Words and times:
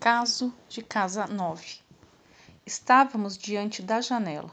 Caso 0.00 0.50
de 0.66 0.82
Casa 0.82 1.26
9 1.26 1.80
Estávamos 2.64 3.36
diante 3.36 3.82
da 3.82 4.00
janela. 4.00 4.50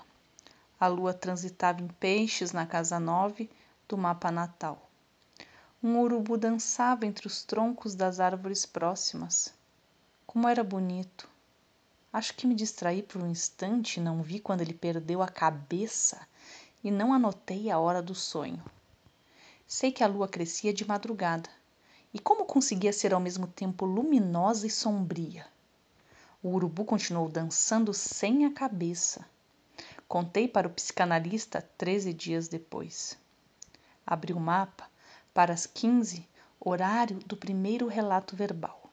A 0.78 0.88
lua 0.88 1.14
transitava 1.14 1.82
em 1.82 1.88
peixes 1.88 2.52
na 2.52 2.66
casa 2.66 3.00
9 3.00 3.50
do 3.88 3.98
mapa 3.98 4.30
natal. 4.30 4.90
Um 5.82 6.02
urubu 6.02 6.38
dançava 6.38 7.06
entre 7.06 7.28
os 7.28 7.46
troncos 7.46 7.96
das 7.96 8.20
árvores 8.20 8.66
próximas. 8.66 9.54
Como 10.26 10.50
era 10.50 10.66
bonito! 10.66 11.30
Acho 12.12 12.34
que 12.34 12.46
me 12.46 12.54
distraí 12.54 13.02
por 13.02 13.22
um 13.22 13.32
instante 13.32 14.02
e 14.02 14.04
não 14.04 14.22
vi 14.22 14.42
quando 14.42 14.60
ele 14.60 14.74
perdeu 14.74 15.22
a 15.22 15.30
cabeça 15.30 16.28
e 16.84 16.92
não 16.92 17.14
anotei 17.14 17.72
a 17.72 17.80
hora 17.80 18.02
do 18.02 18.14
sonho. 18.14 18.62
Sei 19.66 19.94
que 19.94 20.04
a 20.04 20.08
lua 20.08 20.28
crescia 20.28 20.74
de 20.74 20.86
madrugada. 20.86 21.50
E 22.14 22.20
como 22.20 22.46
conseguia 22.46 22.94
ser 22.94 23.14
ao 23.14 23.20
mesmo 23.20 23.48
tempo 23.48 23.86
luminosa 23.86 24.66
e 24.66 24.70
sombria? 24.70 25.46
O 26.42 26.50
urubu 26.50 26.86
continuou 26.86 27.28
dançando 27.28 27.94
sem 27.94 28.46
a 28.46 28.54
cabeça. 28.54 29.26
Contei 30.08 30.48
para 30.48 30.68
o 30.68 30.72
psicanalista 30.72 31.62
treze 31.78 32.14
dias 32.14 32.48
depois. 32.48 33.18
Abri 34.06 34.32
o 34.32 34.40
mapa 34.40 34.90
para 35.34 35.54
as 35.54 35.66
quinze, 35.66 36.28
horário 36.60 37.20
do 37.20 37.36
primeiro 37.36 37.88
relato 37.88 38.36
verbal. 38.36 38.90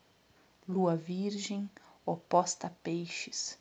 Lua 0.69 0.97
Virgem, 0.97 1.71
oposta 2.05 2.67
a 2.67 2.71
Peixes. 2.71 3.57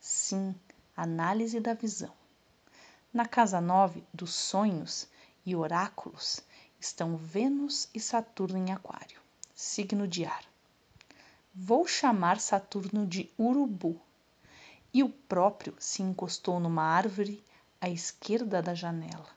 Sim, 0.00 0.54
análise 0.96 1.60
da 1.60 1.74
visão. 1.74 2.12
Na 3.12 3.26
casa 3.26 3.60
nove 3.60 4.02
dos 4.12 4.34
sonhos 4.34 5.06
e 5.44 5.54
oráculos 5.54 6.42
estão 6.84 7.16
Vênus 7.16 7.88
e 7.94 7.98
Saturno 7.98 8.58
em 8.58 8.70
Aquário, 8.70 9.18
signo 9.54 10.06
de 10.06 10.26
ar. 10.26 10.44
Vou 11.54 11.86
chamar 11.86 12.38
Saturno 12.38 13.06
de 13.06 13.30
urubu. 13.38 13.98
E 14.92 15.02
o 15.02 15.08
próprio 15.08 15.74
se 15.78 16.02
encostou 16.02 16.60
numa 16.60 16.82
árvore 16.82 17.42
à 17.80 17.88
esquerda 17.88 18.60
da 18.60 18.74
janela. 18.74 19.30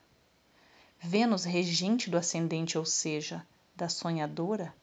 Vênus, 1.00 1.44
regente 1.44 2.10
do 2.10 2.18
ascendente, 2.18 2.76
ou 2.76 2.84
seja, 2.84 3.44
da 3.74 3.88
sonhadora, 3.88 4.74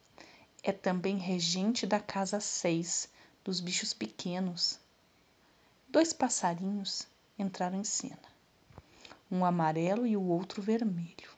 é 0.63 0.71
também 0.71 1.17
regente 1.17 1.85
da 1.85 1.99
casa 1.99 2.39
6, 2.39 3.07
dos 3.43 3.59
bichos 3.59 3.93
pequenos. 3.93 4.79
Dois 5.87 6.13
passarinhos 6.13 7.07
entraram 7.37 7.79
em 7.79 7.83
cena, 7.83 8.17
um 9.29 9.45
amarelo 9.45 10.07
e 10.07 10.17
o 10.17 10.23
outro 10.23 10.63
vermelho. 10.63 11.34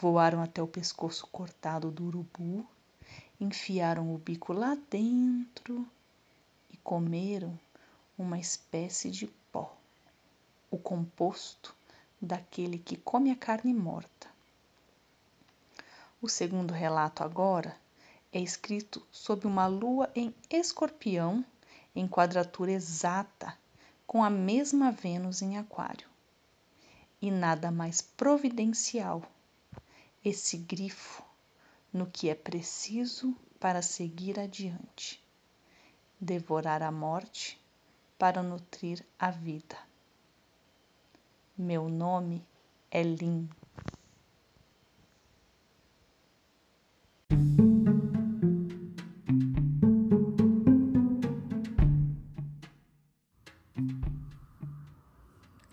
Voaram 0.00 0.40
até 0.42 0.62
o 0.62 0.66
pescoço 0.66 1.26
cortado 1.26 1.90
do 1.90 2.06
urubu, 2.06 2.66
enfiaram 3.38 4.14
o 4.14 4.16
bico 4.16 4.50
lá 4.54 4.74
dentro 4.88 5.86
e 6.70 6.76
comeram 6.78 7.60
uma 8.16 8.38
espécie 8.38 9.10
de 9.10 9.26
pó, 9.52 9.76
o 10.70 10.78
composto 10.78 11.76
daquele 12.18 12.78
que 12.78 12.96
come 12.96 13.30
a 13.30 13.36
carne 13.36 13.74
morta. 13.74 14.26
O 16.22 16.30
segundo 16.30 16.72
relato 16.72 17.22
agora 17.22 17.76
é 18.32 18.40
escrito 18.40 19.06
sob 19.12 19.46
uma 19.46 19.66
lua 19.66 20.10
em 20.14 20.34
escorpião 20.48 21.44
em 21.94 22.08
quadratura 22.08 22.72
exata 22.72 23.54
com 24.06 24.24
a 24.24 24.30
mesma 24.30 24.90
Vênus 24.90 25.42
em 25.42 25.58
Aquário. 25.58 26.08
E 27.20 27.30
nada 27.30 27.70
mais 27.70 28.00
providencial 28.00 29.22
esse 30.24 30.58
grifo 30.58 31.24
no 31.92 32.06
que 32.06 32.28
é 32.28 32.34
preciso 32.34 33.34
para 33.58 33.82
seguir 33.82 34.38
adiante, 34.38 35.22
devorar 36.20 36.82
a 36.82 36.90
morte 36.90 37.60
para 38.18 38.42
nutrir 38.42 39.04
a 39.18 39.30
vida. 39.30 39.76
Meu 41.56 41.88
nome 41.88 42.44
é 42.90 43.02
Lin. 43.02 43.48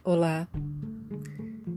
Olá, 0.03 0.47